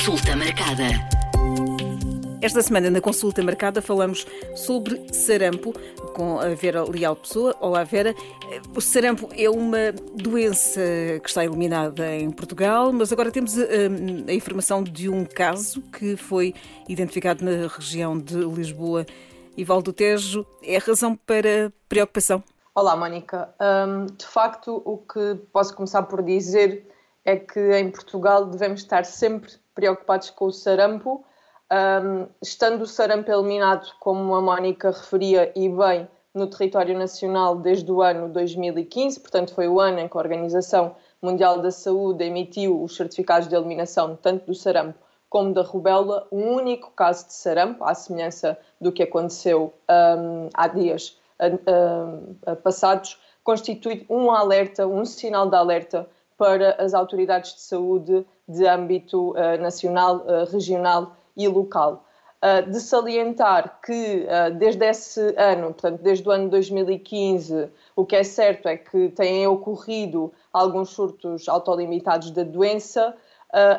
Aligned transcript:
Consulta 0.00 0.34
marcada. 0.34 0.84
Esta 2.40 2.62
semana, 2.62 2.88
na 2.88 3.02
consulta 3.02 3.42
marcada, 3.42 3.82
falamos 3.82 4.26
sobre 4.56 5.12
sarampo 5.12 5.74
com 6.14 6.40
a 6.40 6.54
Vera 6.54 6.84
Leal 6.84 7.14
Pessoa. 7.14 7.54
Olá, 7.60 7.84
Vera. 7.84 8.14
O 8.74 8.80
sarampo 8.80 9.28
é 9.36 9.50
uma 9.50 9.92
doença 10.14 10.80
que 11.22 11.28
está 11.28 11.44
eliminada 11.44 12.16
em 12.16 12.30
Portugal, 12.30 12.90
mas 12.94 13.12
agora 13.12 13.30
temos 13.30 13.58
a, 13.58 13.60
hum, 13.60 14.24
a 14.26 14.32
informação 14.32 14.82
de 14.82 15.06
um 15.10 15.22
caso 15.22 15.82
que 15.82 16.16
foi 16.16 16.54
identificado 16.88 17.44
na 17.44 17.68
região 17.68 18.18
de 18.18 18.36
Lisboa 18.36 19.04
e 19.54 19.62
Val 19.64 19.82
do 19.82 19.92
Tejo. 19.92 20.46
É 20.62 20.78
razão 20.78 21.14
para 21.14 21.70
preocupação? 21.90 22.42
Olá, 22.74 22.96
Mónica. 22.96 23.54
Um, 23.60 24.06
de 24.06 24.24
facto, 24.24 24.80
o 24.82 24.96
que 24.96 25.38
posso 25.52 25.76
começar 25.76 26.04
por 26.04 26.22
dizer 26.22 26.86
é 27.22 27.36
que 27.36 27.60
em 27.76 27.90
Portugal 27.90 28.46
devemos 28.46 28.80
estar 28.80 29.04
sempre 29.04 29.60
preocupados 29.80 30.28
com 30.30 30.44
o 30.46 30.52
sarampo, 30.52 31.24
um, 31.72 32.26
estando 32.42 32.82
o 32.82 32.86
sarampo 32.86 33.32
eliminado, 33.32 33.86
como 33.98 34.34
a 34.34 34.40
Mónica 34.42 34.90
referia 34.90 35.50
e 35.56 35.68
bem, 35.68 36.06
no 36.34 36.46
território 36.46 36.96
nacional 36.96 37.56
desde 37.56 37.90
o 37.90 38.02
ano 38.02 38.28
2015, 38.28 39.18
portanto 39.20 39.54
foi 39.54 39.66
o 39.66 39.80
ano 39.80 39.98
em 39.98 40.06
que 40.06 40.16
a 40.16 40.20
Organização 40.20 40.94
Mundial 41.20 41.60
da 41.60 41.70
Saúde 41.70 42.24
emitiu 42.24 42.82
os 42.82 42.94
certificados 42.94 43.48
de 43.48 43.56
eliminação 43.56 44.16
tanto 44.20 44.46
do 44.46 44.54
sarampo 44.54 44.98
como 45.28 45.54
da 45.54 45.62
rubéola, 45.62 46.26
um 46.30 46.54
único 46.56 46.90
caso 46.90 47.26
de 47.26 47.32
sarampo, 47.32 47.84
à 47.84 47.94
semelhança 47.94 48.58
do 48.80 48.92
que 48.92 49.02
aconteceu 49.02 49.72
um, 49.88 50.48
há 50.52 50.68
dias 50.68 51.18
uh, 51.40 52.56
passados, 52.56 53.18
constitui 53.42 54.04
um 54.10 54.30
alerta, 54.30 54.86
um 54.86 55.04
sinal 55.04 55.48
de 55.48 55.56
alerta 55.56 56.08
para 56.40 56.82
as 56.82 56.94
autoridades 56.94 57.54
de 57.54 57.60
saúde 57.60 58.24
de 58.48 58.66
âmbito 58.66 59.32
uh, 59.32 59.60
nacional, 59.60 60.24
uh, 60.24 60.50
regional 60.50 61.14
e 61.36 61.46
local. 61.46 62.06
Uh, 62.42 62.70
de 62.70 62.80
salientar 62.80 63.78
que 63.84 64.26
desde 64.58 64.86
esse 64.86 65.34
ano, 65.36 65.74
portanto, 65.74 66.00
desde 66.00 66.26
o 66.26 66.32
ano 66.32 66.48
2015, 66.48 67.68
o 67.94 68.06
que 68.06 68.16
é 68.16 68.24
certo 68.24 68.68
é 68.68 68.78
que 68.78 69.10
têm 69.10 69.46
ocorrido 69.46 70.32
alguns 70.50 70.88
surtos 70.88 71.46
autolimitados 71.46 72.30
da 72.30 72.42
doença 72.42 73.14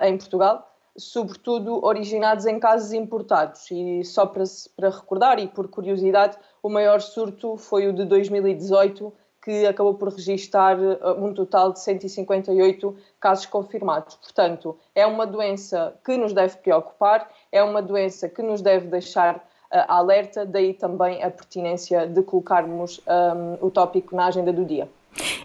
em 0.03 0.15
Portugal, 0.15 0.71
sobretudo 0.95 1.83
originados 1.83 2.45
em 2.45 2.59
casos 2.59 2.93
importados. 2.93 3.71
E 3.71 4.03
só 4.03 4.27
para, 4.27 4.43
para 4.75 4.89
recordar 4.91 5.39
e 5.39 5.47
por 5.47 5.67
curiosidade, 5.67 6.37
o 6.61 6.69
maior 6.69 7.01
surto 7.01 7.57
foi 7.57 7.87
o 7.87 7.93
de 7.93 8.05
2018, 8.05 9.11
que 9.41 9.65
acabou 9.65 9.95
por 9.95 10.09
registrar 10.09 10.77
eh, 10.79 10.97
um 11.17 11.33
total 11.33 11.73
de 11.73 11.79
158 11.79 12.95
casos 13.19 13.45
confirmados. 13.45 14.15
Portanto, 14.15 14.77
é 14.93 15.05
uma 15.05 15.25
doença 15.25 15.95
que 16.05 16.15
nos 16.15 16.31
deve 16.33 16.57
preocupar, 16.57 17.29
é 17.51 17.63
uma 17.63 17.81
doença 17.81 18.29
que 18.29 18.41
nos 18.41 18.61
deve 18.61 18.87
deixar 18.87 19.37
uh, 19.37 19.39
alerta, 19.87 20.45
daí 20.45 20.73
também 20.73 21.23
a 21.23 21.31
pertinência 21.31 22.05
de 22.05 22.21
colocarmos 22.21 22.99
um, 22.99 23.11
ehm, 23.11 23.57
o 23.61 23.71
tópico 23.71 24.15
na 24.15 24.27
agenda 24.27 24.53
do 24.53 24.63
dia. 24.63 24.87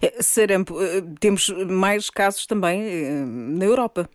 Eh, 0.03 0.23
sarampo, 0.23 0.75
temos 1.19 1.49
mais 1.49 2.11
casos 2.11 2.47
também 2.47 2.83
na 3.25 3.65
Europa. 3.65 4.09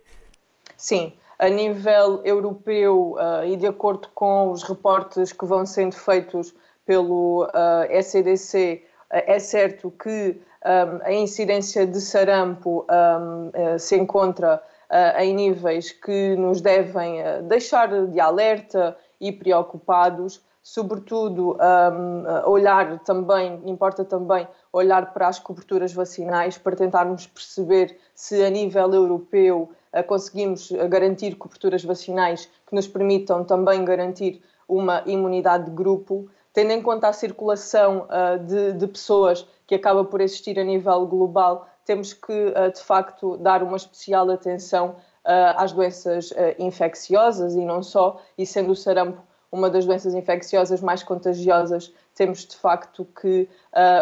Sim, 0.77 1.13
a 1.41 1.49
nível 1.49 2.21
europeu 2.23 3.13
uh, 3.13 3.43
e 3.45 3.57
de 3.57 3.65
acordo 3.65 4.07
com 4.13 4.51
os 4.51 4.61
reportes 4.61 5.33
que 5.33 5.43
vão 5.43 5.65
sendo 5.65 5.95
feitos 5.95 6.53
pelo 6.85 7.45
uh, 7.45 7.83
ECDC, 7.89 8.83
é 9.11 9.39
certo 9.39 9.91
que 9.91 10.39
um, 10.65 11.03
a 11.03 11.13
incidência 11.13 11.85
de 11.85 11.99
sarampo 11.99 12.85
um, 12.89 13.49
eh, 13.53 13.77
se 13.77 13.97
encontra 13.97 14.61
uh, 14.89 15.19
em 15.19 15.33
níveis 15.33 15.91
que 15.91 16.35
nos 16.35 16.61
devem 16.61 17.19
uh, 17.21 17.43
deixar 17.43 18.05
de 18.07 18.19
alerta 18.19 18.95
e 19.19 19.31
preocupados, 19.31 20.41
sobretudo 20.63 21.57
um, 21.57 22.49
olhar 22.49 22.99
também, 22.99 23.59
importa 23.65 24.05
também 24.05 24.47
olhar 24.71 25.11
para 25.11 25.27
as 25.27 25.39
coberturas 25.39 25.91
vacinais 25.91 26.57
para 26.57 26.75
tentarmos 26.75 27.25
perceber 27.25 27.97
se 28.13 28.43
a 28.43 28.49
nível 28.49 28.93
europeu 28.93 29.71
uh, 29.91 30.03
conseguimos 30.03 30.71
garantir 30.89 31.35
coberturas 31.35 31.83
vacinais 31.83 32.47
que 32.67 32.75
nos 32.75 32.87
permitam 32.87 33.43
também 33.43 33.83
garantir 33.83 34.41
uma 34.67 35.03
imunidade 35.05 35.65
de 35.65 35.71
grupo 35.71 36.29
tendo 36.53 36.71
em 36.71 36.81
conta 36.81 37.07
a 37.07 37.13
circulação 37.13 38.07
uh, 38.07 38.39
de, 38.39 38.73
de, 38.73 38.87
pessoas 38.87 39.47
que 39.65 39.75
acaba 39.75 40.03
por 40.03 40.21
existir 40.21 40.59
a 40.59 40.63
nível 40.63 41.05
global, 41.05 41.67
temos 41.85 42.13
que, 42.13 42.31
uh, 42.31 42.71
de 42.73 42.81
facto, 42.81 43.37
dar 43.37 43.63
uma 43.63 43.77
especial 43.77 44.29
atenção 44.29 44.95
uh, 45.25 45.55
às 45.55 45.71
doenças 45.71 46.33
infecciosas 46.59 47.55
e 47.55 47.63
não 47.63 47.81
só, 47.81 48.21
e 48.37 48.45
sendo 48.45 48.71
o 48.71 48.75
sarampo 48.75 49.21
uma 49.51 49.69
das 49.69 49.85
doenças 49.85 50.13
infecciosas 50.13 50.81
mais 50.81 51.03
contagiosas, 51.03 51.93
temos 52.15 52.45
de 52.45 52.55
facto 52.55 53.05
que 53.19 53.49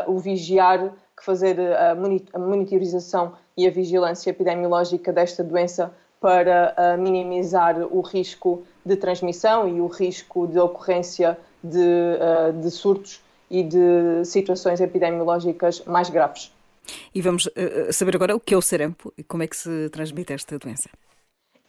o 0.06 0.20
vigiar, 0.20 0.94
que 1.18 1.26
fazer 1.26 1.60
a 1.76 1.96
monitorização 2.40 3.34
e 3.58 3.68
a 3.68 3.72
vigilância 3.72 4.30
epidemiológica 4.30 5.12
desta 5.12 5.44
doença 5.44 5.92
para 6.22 6.96
minimizar 7.00 7.80
o 7.80 8.02
risco 8.02 8.62
de 8.86 8.96
transmissão 8.96 9.68
e 9.68 9.81
o 9.81 9.88
risco 9.88 10.46
de 10.46 10.60
ocorrência 10.60 11.36
de, 11.64 11.78
uh, 11.78 12.53
de 12.62 12.72
surtos 12.72 13.22
e 13.50 13.64
de 13.64 14.25
situações 14.25 14.80
epidemiológicas 14.80 15.84
mais 15.86 16.09
graves. 16.09 16.52
E 17.14 17.22
vamos 17.22 17.46
uh, 17.47 17.92
saber 17.92 18.16
agora 18.16 18.36
o 18.36 18.40
que 18.40 18.53
é 18.53 18.58
o 18.58 18.62
sarampo 18.62 19.14
e 19.18 19.24
como 19.24 19.44
é 19.44 19.47
que 19.47 19.56
se 19.56 19.90
transmite 19.90 20.34
esta 20.34 20.58
doença. 20.58 20.90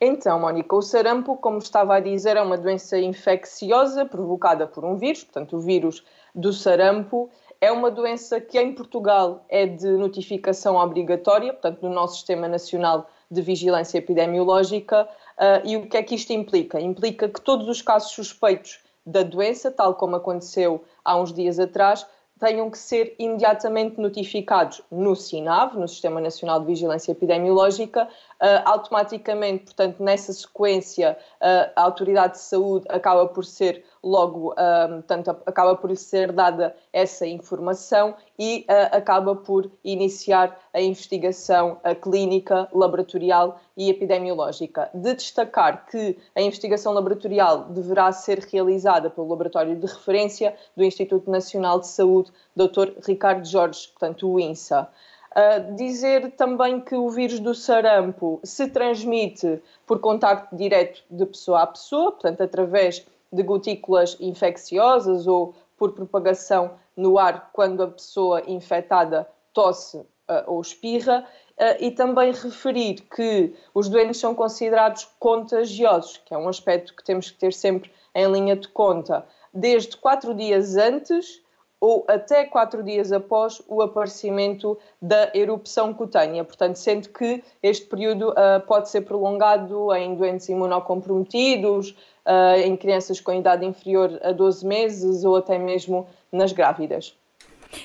Então, 0.00 0.40
Mónica, 0.40 0.74
o 0.74 0.80
sarampo, 0.80 1.36
como 1.36 1.58
estava 1.58 1.96
a 1.96 2.00
dizer, 2.00 2.36
é 2.36 2.40
uma 2.40 2.56
doença 2.56 2.98
infecciosa 2.98 4.06
provocada 4.06 4.66
por 4.66 4.82
um 4.82 4.96
vírus, 4.96 5.24
portanto, 5.24 5.56
o 5.56 5.60
vírus 5.60 6.02
do 6.34 6.54
sarampo. 6.54 7.28
É 7.60 7.70
uma 7.70 7.90
doença 7.90 8.40
que 8.40 8.58
em 8.58 8.74
Portugal 8.74 9.44
é 9.46 9.66
de 9.66 9.88
notificação 9.88 10.76
obrigatória, 10.76 11.52
portanto, 11.52 11.82
no 11.82 11.90
nosso 11.90 12.14
Sistema 12.14 12.48
Nacional 12.48 13.10
de 13.30 13.42
Vigilância 13.42 13.98
Epidemiológica. 13.98 15.06
Uh, 15.36 15.68
e 15.68 15.76
o 15.76 15.86
que 15.86 15.98
é 15.98 16.02
que 16.02 16.14
isto 16.14 16.32
implica? 16.32 16.80
Implica 16.80 17.28
que 17.28 17.40
todos 17.40 17.68
os 17.68 17.82
casos 17.82 18.12
suspeitos 18.12 18.80
da 19.04 19.22
doença, 19.22 19.70
tal 19.70 19.94
como 19.94 20.16
aconteceu 20.16 20.84
há 21.04 21.16
uns 21.16 21.32
dias 21.32 21.58
atrás, 21.58 22.06
tenham 22.40 22.70
que 22.70 22.78
ser 22.78 23.14
imediatamente 23.18 24.00
notificados 24.00 24.80
no 24.90 25.14
SINAV, 25.14 25.78
no 25.78 25.86
Sistema 25.86 26.20
Nacional 26.20 26.60
de 26.60 26.66
Vigilância 26.66 27.12
Epidemiológica, 27.12 28.04
uh, 28.04 28.62
automaticamente, 28.64 29.64
portanto, 29.66 30.02
nessa 30.02 30.32
sequência, 30.32 31.18
uh, 31.40 31.70
a 31.76 31.82
Autoridade 31.82 32.34
de 32.34 32.40
Saúde 32.40 32.86
acaba 32.88 33.26
por 33.28 33.44
ser 33.44 33.84
logo, 34.02 34.52
uh, 34.52 34.94
portanto, 34.94 35.36
acaba 35.46 35.76
por 35.76 35.94
ser 35.96 36.32
dada 36.32 36.74
essa 36.92 37.26
informação 37.26 38.14
e 38.38 38.64
acaba 38.90 39.36
por 39.36 39.70
iniciar 39.84 40.58
a 40.72 40.80
investigação 40.80 41.78
clínica, 42.00 42.68
laboratorial 42.72 43.60
e 43.76 43.90
epidemiológica. 43.90 44.88
De 44.94 45.14
destacar 45.14 45.86
que 45.86 46.16
a 46.34 46.40
investigação 46.40 46.92
laboratorial 46.92 47.64
deverá 47.64 48.10
ser 48.12 48.38
realizada 48.38 49.10
pelo 49.10 49.28
Laboratório 49.28 49.76
de 49.76 49.86
Referência 49.86 50.56
do 50.76 50.82
Instituto 50.82 51.30
Nacional 51.30 51.80
de 51.80 51.88
Saúde, 51.88 52.32
Dr. 52.56 52.92
Ricardo 53.06 53.46
Jorge, 53.46 53.88
portanto, 53.88 54.30
o 54.30 54.40
INSA. 54.40 54.88
Uh, 55.30 55.76
dizer 55.76 56.32
também 56.32 56.80
que 56.80 56.96
o 56.96 57.08
vírus 57.08 57.38
do 57.38 57.54
sarampo 57.54 58.40
se 58.42 58.66
transmite 58.68 59.62
por 59.86 60.00
contacto 60.00 60.56
direto 60.56 61.04
de 61.08 61.24
pessoa 61.24 61.62
a 61.62 61.66
pessoa, 61.68 62.10
portanto, 62.10 62.40
através 62.40 63.06
de 63.32 63.42
gotículas 63.42 64.16
infecciosas 64.20 65.26
ou 65.26 65.54
por 65.76 65.92
propagação 65.92 66.72
no 66.96 67.18
ar 67.18 67.50
quando 67.52 67.82
a 67.82 67.88
pessoa 67.88 68.42
infectada 68.46 69.28
tosse 69.52 69.98
uh, 69.98 70.06
ou 70.46 70.60
espirra. 70.60 71.26
Uh, 71.58 71.76
e 71.78 71.90
também 71.90 72.32
referir 72.32 73.02
que 73.14 73.54
os 73.74 73.88
doentes 73.88 74.18
são 74.18 74.34
considerados 74.34 75.08
contagiosos, 75.18 76.16
que 76.24 76.32
é 76.32 76.38
um 76.38 76.48
aspecto 76.48 76.96
que 76.96 77.04
temos 77.04 77.30
que 77.30 77.38
ter 77.38 77.52
sempre 77.52 77.90
em 78.14 78.26
linha 78.30 78.56
de 78.56 78.66
conta, 78.68 79.26
desde 79.52 79.96
quatro 79.96 80.34
dias 80.34 80.76
antes 80.76 81.42
ou 81.80 82.04
até 82.06 82.44
quatro 82.44 82.82
dias 82.82 83.10
após 83.10 83.62
o 83.66 83.80
aparecimento 83.80 84.78
da 85.00 85.30
erupção 85.34 85.94
cutânea. 85.94 86.44
Portanto, 86.44 86.76
sendo 86.76 87.08
que 87.08 87.42
este 87.62 87.86
período 87.86 88.30
uh, 88.30 88.60
pode 88.66 88.90
ser 88.90 89.00
prolongado 89.00 89.92
em 89.94 90.14
doentes 90.14 90.48
imunocomprometidos, 90.50 91.96
uh, 92.26 92.60
em 92.62 92.76
crianças 92.76 93.18
com 93.18 93.32
idade 93.32 93.64
inferior 93.64 94.20
a 94.22 94.30
12 94.30 94.66
meses 94.66 95.24
ou 95.24 95.36
até 95.36 95.58
mesmo 95.58 96.06
nas 96.30 96.52
grávidas. 96.52 97.16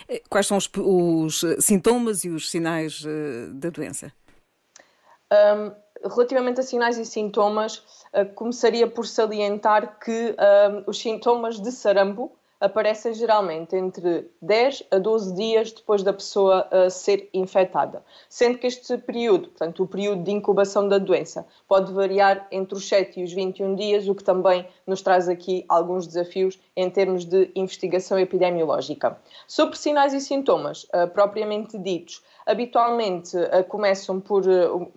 Eh, 0.09 0.21
quais 0.30 0.45
são 0.45 0.57
os, 0.57 0.69
os 0.75 1.63
sintomas 1.63 2.25
e 2.25 2.30
os 2.30 2.51
sinais 2.51 3.01
uh, 3.06 3.53
da 3.53 3.69
doença? 3.69 4.12
Um, 5.31 5.71
relativamente 6.07 6.59
a 6.59 6.63
sinais 6.63 6.97
e 6.97 7.06
sintomas, 7.06 7.83
começaria 8.36 8.86
por 8.86 9.07
salientar 9.07 9.97
que 10.00 10.36
um, 10.38 10.83
os 10.86 11.00
sintomas 11.00 11.59
de 11.59 11.71
sarampo 11.71 12.31
aparecem 12.60 13.13
geralmente 13.13 13.75
entre 13.75 14.30
10 14.42 14.84
a 14.92 14.98
12 14.98 15.36
dias 15.36 15.72
depois 15.72 16.04
da 16.04 16.13
pessoa 16.13 16.68
uh, 16.72 16.90
ser 16.90 17.30
infectada, 17.34 18.04
sendo 18.30 18.57
que 18.57 18.68
este 18.68 18.98
período, 18.98 19.50
portanto, 19.50 19.84
o 19.84 19.88
período 19.88 20.24
de 20.24 20.31
incubação 20.31 20.88
da 20.88 20.98
doença, 20.98 21.46
pode 21.68 21.92
variar 21.92 22.48
entre 22.52 22.78
os 22.78 22.88
7 22.88 23.19
e 23.19 23.24
os 23.24 23.34
21 23.34 23.75
dias, 23.75 24.07
o 24.07 24.16
que 24.16 24.24
também 24.24 24.68
nos 24.86 25.02
traz 25.02 25.28
aqui 25.28 25.66
alguns 25.68 26.07
desafios 26.07 26.60
em 26.75 26.90
termos 26.90 27.25
de 27.25 27.52
investigação 27.56 28.18
epidemiológica. 28.18 29.18
Sobre 29.48 29.78
sinais 29.78 30.13
e 30.13 30.22
sintomas, 30.22 30.84
uh, 30.86 31.07
propriamente 31.13 31.78
ditos, 31.78 32.24
habitualmente 32.46 33.36
uh, 33.38 33.63
começam 33.68 34.19
por 34.19 34.44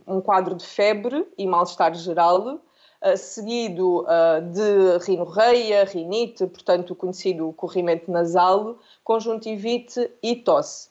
um 0.07 0.21
quadro 0.21 0.55
de 0.55 0.65
febre 0.65 1.27
e 1.37 1.47
mal-estar 1.47 1.95
geral, 1.95 2.61
Uh, 3.01 3.17
seguido 3.17 4.01
uh, 4.01 4.41
de 4.53 4.99
rinorreia, 5.07 5.85
rinite, 5.85 6.45
portanto 6.49 6.91
o 6.91 6.97
conhecido 6.97 7.53
corrimento 7.53 8.11
nasal, 8.11 8.77
conjuntivite 9.05 10.11
e 10.21 10.35
tosse. 10.35 10.91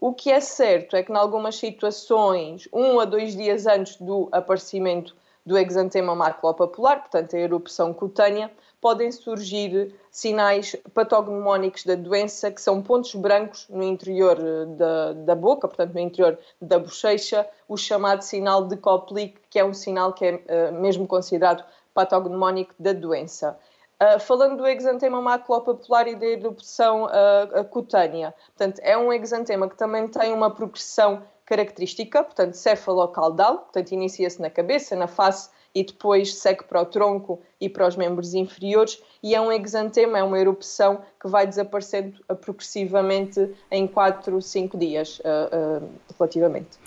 O 0.00 0.14
que 0.14 0.30
é 0.30 0.38
certo 0.38 0.94
é 0.94 1.02
que, 1.02 1.10
em 1.10 1.16
algumas 1.16 1.56
situações, 1.56 2.68
um 2.72 3.00
a 3.00 3.04
dois 3.04 3.34
dias 3.34 3.66
antes 3.66 3.96
do 3.96 4.28
aparecimento 4.30 5.16
do 5.44 5.58
exantema 5.58 6.14
maculopapular, 6.14 7.00
portanto 7.00 7.34
a 7.34 7.40
erupção 7.40 7.92
cutânea, 7.92 8.52
podem 8.80 9.10
surgir 9.10 9.94
sinais 10.10 10.76
patognomónicos 10.94 11.84
da 11.84 11.94
doença, 11.94 12.50
que 12.50 12.60
são 12.60 12.82
pontos 12.82 13.14
brancos 13.14 13.66
no 13.68 13.82
interior 13.82 14.38
eh, 14.38 14.66
da, 14.66 15.12
da 15.12 15.34
boca, 15.34 15.66
portanto, 15.66 15.94
no 15.94 16.00
interior 16.00 16.38
da 16.60 16.78
bochecha, 16.78 17.48
o 17.68 17.76
chamado 17.76 18.22
sinal 18.22 18.66
de 18.66 18.76
Koplik, 18.76 19.38
que 19.50 19.58
é 19.58 19.64
um 19.64 19.74
sinal 19.74 20.12
que 20.12 20.24
é 20.24 20.70
uh, 20.70 20.74
mesmo 20.74 21.06
considerado 21.06 21.64
patognomónico 21.92 22.74
da 22.78 22.92
doença. 22.92 23.58
Uh, 24.00 24.20
falando 24.20 24.58
do 24.58 24.66
exantema 24.66 25.20
maculopapular 25.20 26.06
e 26.06 26.14
da 26.14 26.26
erupção 26.26 27.06
uh, 27.06 27.64
cutânea, 27.64 28.32
portanto, 28.56 28.80
é 28.84 28.96
um 28.96 29.12
exantema 29.12 29.68
que 29.68 29.76
também 29.76 30.06
tem 30.06 30.32
uma 30.32 30.50
progressão 30.50 31.22
característica, 31.44 32.22
portanto, 32.22 32.54
cefalocaudal, 32.54 33.58
portanto, 33.58 33.90
inicia-se 33.90 34.40
na 34.40 34.50
cabeça, 34.50 34.94
na 34.94 35.08
face 35.08 35.50
e 35.74 35.84
depois 35.84 36.34
segue 36.34 36.64
para 36.64 36.80
o 36.82 36.86
tronco 36.86 37.40
e 37.60 37.68
para 37.68 37.86
os 37.86 37.96
membros 37.96 38.34
inferiores 38.34 39.02
e 39.22 39.34
é 39.34 39.40
um 39.40 39.50
exantema, 39.52 40.18
é 40.18 40.22
uma 40.22 40.38
erupção 40.38 41.02
que 41.20 41.28
vai 41.28 41.46
desaparecendo 41.46 42.18
progressivamente 42.40 43.50
em 43.70 43.86
4, 43.86 44.40
5 44.40 44.78
dias, 44.78 45.18
uh, 45.20 45.82
uh, 45.84 45.90
relativamente. 46.18 46.78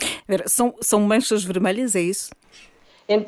São, 0.48 0.74
são 0.82 1.00
manchas 1.02 1.44
vermelhas, 1.44 1.96
é 1.96 2.02
isso? 2.02 2.32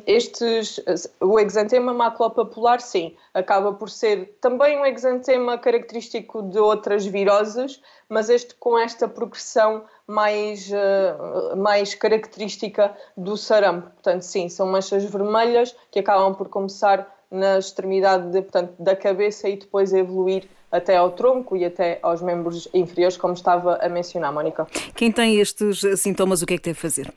Estes, 0.06 0.80
o 1.20 1.40
exantema 1.40 1.94
maculopapular, 1.94 2.80
sim, 2.80 3.16
acaba 3.34 3.74
por 3.74 3.90
ser 3.90 4.38
também 4.40 4.80
um 4.80 4.86
exantema 4.86 5.58
característico 5.58 6.42
de 6.44 6.60
outras 6.60 7.06
viroses, 7.06 7.82
mas 8.08 8.30
este 8.30 8.56
com 8.56 8.78
esta 8.78 9.08
progressão 9.08 9.84
mais, 10.08 10.70
uh, 10.70 11.58
mais 11.58 11.96
característica 11.96 12.96
do 13.18 13.36
sarampo. 13.36 13.90
Portanto, 13.92 14.22
sim, 14.22 14.50
são 14.50 14.68
manchas 14.68 15.04
vermelhas 15.06 15.76
que 15.92 16.00
acabam 16.00 16.36
por 16.36 16.50
começar 16.50 17.08
na 17.32 17.58
extremidade 17.58 18.32
de, 18.32 18.42
portanto, 18.42 18.74
da 18.78 18.96
cabeça 18.96 19.50
e 19.50 19.58
depois 19.58 19.92
evoluir 19.92 20.48
até 20.72 20.96
ao 20.98 21.12
tronco 21.12 21.56
e 21.56 21.66
até 21.66 22.00
aos 22.02 22.22
membros 22.22 22.68
inferiores, 22.74 23.18
como 23.18 23.34
estava 23.34 23.76
a 23.76 23.90
mencionar, 23.90 24.32
Mónica. 24.32 24.68
Quem 24.96 25.12
tem 25.12 25.40
estes 25.40 25.82
sintomas, 26.00 26.42
o 26.42 26.46
que 26.46 26.56
é 26.56 26.58
que 26.58 26.64
deve 26.64 26.80
fazer? 26.80 27.12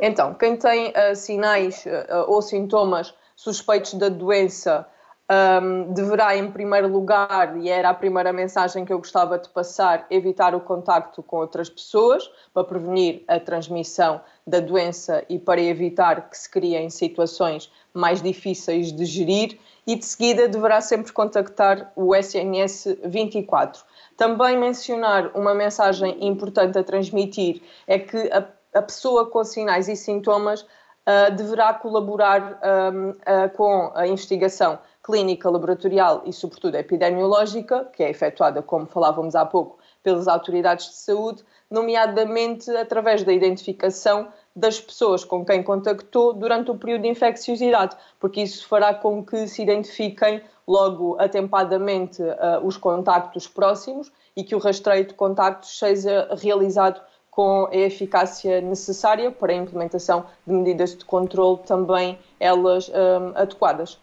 Então, 0.00 0.34
quem 0.34 0.56
tem 0.56 0.88
uh, 0.90 1.14
sinais 1.14 1.84
uh, 1.86 2.24
ou 2.28 2.40
sintomas 2.40 3.14
suspeitos 3.34 3.94
da 3.94 4.08
doença 4.08 4.86
um, 5.30 5.92
deverá, 5.92 6.34
em 6.36 6.50
primeiro 6.50 6.88
lugar, 6.88 7.56
e 7.58 7.68
era 7.68 7.90
a 7.90 7.94
primeira 7.94 8.32
mensagem 8.32 8.84
que 8.84 8.92
eu 8.92 8.98
gostava 8.98 9.38
de 9.38 9.48
passar, 9.50 10.06
evitar 10.10 10.54
o 10.54 10.60
contacto 10.60 11.22
com 11.22 11.36
outras 11.36 11.68
pessoas 11.68 12.30
para 12.54 12.64
prevenir 12.64 13.24
a 13.28 13.38
transmissão 13.38 14.22
da 14.46 14.58
doença 14.58 15.22
e 15.28 15.38
para 15.38 15.60
evitar 15.60 16.30
que 16.30 16.38
se 16.38 16.50
criem 16.50 16.88
situações 16.88 17.70
mais 17.92 18.22
difíceis 18.22 18.90
de 18.90 19.04
gerir. 19.04 19.58
E 19.86 19.96
de 19.96 20.04
seguida 20.04 20.48
deverá 20.48 20.80
sempre 20.80 21.12
contactar 21.12 21.92
o 21.96 22.14
SNS 22.14 22.98
24. 23.04 23.82
Também 24.16 24.58
mencionar 24.58 25.30
uma 25.34 25.54
mensagem 25.54 26.26
importante 26.26 26.78
a 26.78 26.84
transmitir 26.84 27.62
é 27.86 27.98
que 27.98 28.30
a 28.74 28.82
pessoa 28.82 29.26
com 29.26 29.42
sinais 29.44 29.88
e 29.88 29.96
sintomas 29.96 30.62
uh, 30.62 31.34
deverá 31.34 31.72
colaborar 31.74 32.60
um, 32.92 33.10
uh, 33.10 33.16
ah, 33.24 33.48
com 33.48 33.90
a 33.94 34.06
investigação 34.06 34.78
clínica, 35.02 35.48
laboratorial 35.48 36.22
e, 36.26 36.32
sobretudo, 36.34 36.76
epidemiológica, 36.76 37.86
que 37.94 38.02
é 38.02 38.10
efetuada, 38.10 38.60
como 38.60 38.86
falávamos 38.86 39.34
há 39.34 39.46
pouco, 39.46 39.78
pelas 40.02 40.28
autoridades 40.28 40.90
de 40.90 40.96
saúde, 40.96 41.42
nomeadamente 41.70 42.70
através 42.76 43.24
da 43.24 43.32
identificação 43.32 44.28
das 44.54 44.78
pessoas 44.80 45.24
com 45.24 45.44
quem 45.44 45.62
contactou 45.62 46.34
durante 46.34 46.70
o 46.70 46.76
período 46.76 47.02
de 47.02 47.08
infecciosidade, 47.08 47.96
porque 48.20 48.42
isso 48.42 48.66
fará 48.68 48.92
com 48.92 49.24
que 49.24 49.46
se 49.48 49.62
identifiquem 49.62 50.42
logo 50.66 51.16
atempadamente 51.18 52.22
uh, 52.22 52.64
os 52.64 52.76
contactos 52.76 53.48
próximos 53.48 54.12
e 54.36 54.44
que 54.44 54.54
o 54.54 54.58
rastreio 54.58 55.06
de 55.06 55.14
contactos 55.14 55.78
seja 55.78 56.28
realizado 56.38 57.00
com 57.38 57.68
a 57.70 57.76
eficácia 57.76 58.60
necessária 58.60 59.30
para 59.30 59.52
a 59.52 59.54
implementação 59.54 60.26
de 60.44 60.52
medidas 60.52 60.96
de 60.96 61.04
controle 61.04 61.60
também 61.64 62.18
elas 62.40 62.88
um, 62.88 63.30
adequadas. 63.36 63.96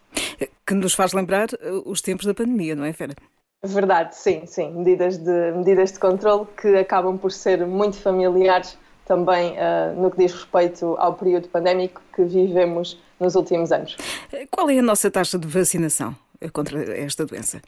Que 0.66 0.74
nos 0.74 0.94
faz 0.94 1.12
lembrar 1.12 1.50
uh, 1.50 1.84
os 1.86 2.02
tempos 2.02 2.26
da 2.26 2.34
pandemia, 2.34 2.76
não 2.76 2.86
é, 2.86 2.94
Fera? 2.94 3.14
Verdade, 3.62 4.16
sim, 4.16 4.46
sim. 4.46 4.72
Medidas 4.72 5.18
de, 5.18 5.52
medidas 5.52 5.92
de 5.92 6.00
controle 6.00 6.48
que 6.56 6.78
acabam 6.78 7.18
por 7.18 7.30
ser 7.30 7.68
muito 7.68 7.98
familiares 7.98 8.78
também 9.06 9.52
uh, 9.52 10.02
no 10.02 10.10
que 10.12 10.18
diz 10.20 10.32
respeito 10.32 10.96
ao 10.98 11.14
período 11.16 11.50
pandémico 11.50 12.02
que 12.16 12.24
vivemos 12.24 12.98
nos 13.20 13.36
últimos 13.36 13.70
anos. 13.70 13.98
Qual 14.50 14.70
é 14.70 14.80
a 14.80 14.82
nossa 14.82 15.12
taxa 15.12 15.38
de 15.38 15.46
vacinação 15.46 16.16
contra 16.54 16.82
esta 16.98 17.26
doença? 17.26 17.62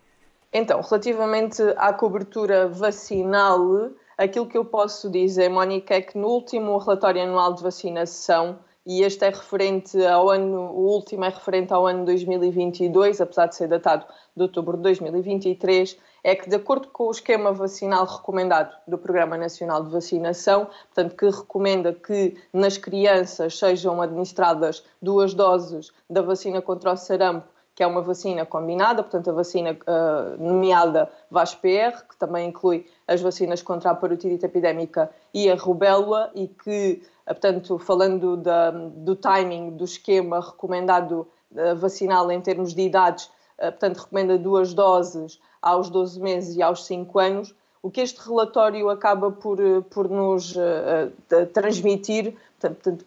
Então, 0.54 0.80
relativamente 0.80 1.62
à 1.76 1.92
cobertura 1.92 2.70
vacinal, 2.70 3.92
Aquilo 4.18 4.48
que 4.48 4.58
eu 4.58 4.66
posso 4.66 5.12
dizer, 5.12 5.48
Mónica, 5.48 5.94
é 5.94 6.02
que 6.02 6.18
no 6.18 6.28
último 6.30 6.76
relatório 6.80 7.22
anual 7.22 7.54
de 7.54 7.62
vacinação, 7.62 8.58
e 8.84 9.04
este 9.04 9.24
é 9.26 9.30
referente 9.30 10.04
ao 10.04 10.32
ano, 10.32 10.72
o 10.72 10.88
último 10.88 11.24
é 11.24 11.30
referente 11.30 11.72
ao 11.72 11.86
ano 11.86 12.04
2022, 12.04 13.22
apesar 13.22 13.46
de 13.46 13.56
ser 13.56 13.68
datado 13.68 14.08
de 14.36 14.42
outubro 14.42 14.76
de 14.76 14.82
2023, 14.82 16.00
é 16.24 16.34
que, 16.34 16.50
de 16.50 16.56
acordo 16.56 16.88
com 16.88 17.04
o 17.04 17.12
esquema 17.12 17.52
vacinal 17.52 18.06
recomendado 18.06 18.76
do 18.88 18.98
Programa 18.98 19.38
Nacional 19.38 19.84
de 19.84 19.92
Vacinação, 19.92 20.66
portanto, 20.66 21.16
que 21.16 21.30
recomenda 21.30 21.94
que 21.94 22.36
nas 22.52 22.76
crianças 22.76 23.60
sejam 23.60 24.02
administradas 24.02 24.84
duas 25.00 25.36
doses 25.36 25.92
da 26.10 26.24
vacina 26.24 26.60
contra 26.60 26.92
o 26.92 26.98
sarampo 26.98 27.48
que 27.78 27.84
é 27.84 27.88
uma 27.88 28.02
vacina 28.02 28.44
combinada, 28.44 29.04
portanto, 29.04 29.30
a 29.30 29.34
vacina 29.34 29.74
uh, 29.74 30.44
nomeada 30.44 31.12
VASPR, 31.30 32.08
que 32.10 32.18
também 32.18 32.50
inclui 32.50 32.88
as 33.08 33.22
vacinas 33.22 33.62
contra 33.62 33.92
a 33.92 33.96
parotidite 33.96 34.44
epidémica 34.44 35.12
e 35.32 35.48
a 35.48 35.54
rubéola, 35.56 36.32
e 36.34 36.48
que, 36.48 37.04
uh, 37.04 37.26
portanto, 37.28 37.78
falando 37.78 38.36
da, 38.36 38.72
do 38.72 39.16
timing 39.16 39.78
do 39.78 39.84
esquema 39.84 40.40
recomendado 40.40 41.28
uh, 41.52 41.76
vacinal 41.76 42.32
em 42.32 42.42
termos 42.42 42.74
de 42.74 42.82
idades, 42.82 43.30
portanto, 43.60 43.98
recomenda 43.98 44.40
duas 44.40 44.74
doses 44.74 45.40
aos 45.62 45.88
12 45.92 46.20
meses 46.20 46.56
e 46.56 46.64
aos 46.64 46.84
5 46.84 47.20
anos. 47.20 47.56
O 47.84 47.92
que 47.92 48.02
este 48.02 48.20
relatório 48.28 48.90
acaba 48.90 49.32
por, 49.32 49.60
por 49.92 50.10
nos 50.10 50.56
transmitir 51.54 52.36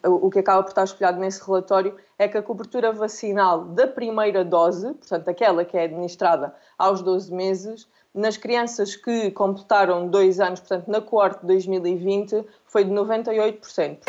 O 0.05 0.29
que 0.29 0.39
acaba 0.39 0.63
por 0.63 0.69
estar 0.69 0.83
espelhado 0.83 1.19
nesse 1.19 1.45
relatório 1.45 1.95
é 2.17 2.27
que 2.27 2.37
a 2.37 2.41
cobertura 2.41 2.91
vacinal 2.93 3.65
da 3.65 3.85
primeira 3.85 4.45
dose, 4.45 4.93
portanto, 4.93 5.27
aquela 5.27 5.65
que 5.65 5.77
é 5.77 5.83
administrada 5.83 6.55
aos 6.77 7.01
12 7.01 7.33
meses, 7.33 7.87
nas 8.13 8.37
crianças 8.37 8.95
que 8.95 9.31
completaram 9.31 10.07
dois 10.07 10.39
anos, 10.39 10.59
portanto, 10.59 10.87
na 10.87 11.01
coorte 11.01 11.41
de 11.41 11.47
2020, 11.47 12.45
foi 12.65 12.83
de 12.85 12.91
98%. 12.91 13.99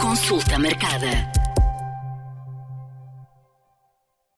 Consulta 0.00 0.58
marcada. 0.58 1.43